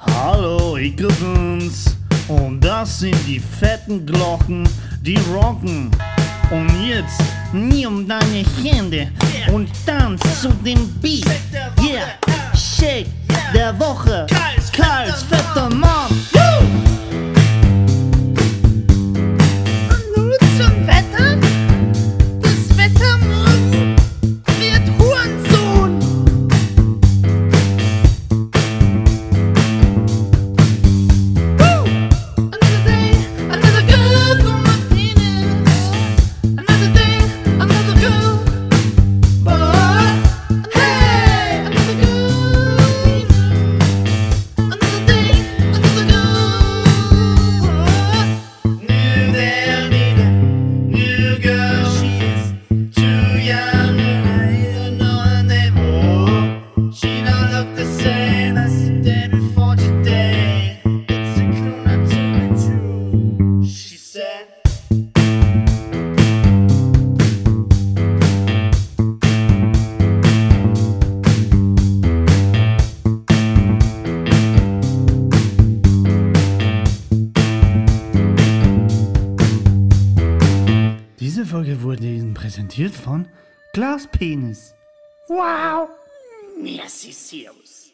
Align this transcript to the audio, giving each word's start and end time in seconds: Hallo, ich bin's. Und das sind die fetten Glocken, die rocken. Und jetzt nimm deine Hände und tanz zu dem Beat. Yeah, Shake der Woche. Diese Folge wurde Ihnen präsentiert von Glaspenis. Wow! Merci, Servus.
Hallo, 0.00 0.76
ich 0.76 0.94
bin's. 0.94 1.96
Und 2.28 2.60
das 2.60 3.00
sind 3.00 3.16
die 3.26 3.40
fetten 3.40 4.06
Glocken, 4.06 4.68
die 5.02 5.18
rocken. 5.32 5.90
Und 6.50 6.68
jetzt 6.86 7.20
nimm 7.52 8.06
deine 8.06 8.44
Hände 8.62 9.10
und 9.52 9.68
tanz 9.84 10.20
zu 10.40 10.48
dem 10.64 10.88
Beat. 11.00 11.26
Yeah, 11.82 12.14
Shake 12.54 13.08
der 13.52 13.78
Woche. 13.78 14.26
Diese 81.38 81.50
Folge 81.50 81.82
wurde 81.82 82.02
Ihnen 82.02 82.34
präsentiert 82.34 82.92
von 82.92 83.28
Glaspenis. 83.72 84.74
Wow! 85.28 85.88
Merci, 86.60 87.12
Servus. 87.12 87.87